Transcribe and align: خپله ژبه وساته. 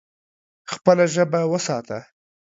خپله 0.71 1.03
ژبه 1.13 1.41
وساته. 1.51 1.99